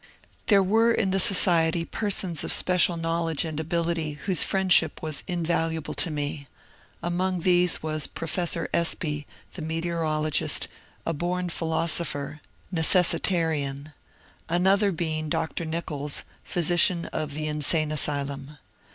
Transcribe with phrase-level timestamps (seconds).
[0.47, 5.23] There were in the socie.ty persons of special knowledge [\<^ and ability whose friendship was
[5.27, 6.47] invaluable to me.
[7.03, 10.67] Among these was Professor Espy, the meteorologist,
[11.05, 12.39] a bom philoso pher
[12.71, 13.93] (necessitarian),
[14.49, 15.65] another being Dr.
[15.65, 18.57] Nichols, physician of _^^ the Insane Asylum.